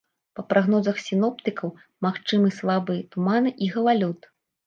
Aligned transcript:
Па 0.37 0.43
прагнозах 0.51 1.01
сіноптыкаў, 1.07 1.69
магчымы 2.07 2.49
слабыя 2.59 3.01
туман 3.17 3.45
і 3.53 3.65
галалёд. 3.77 4.19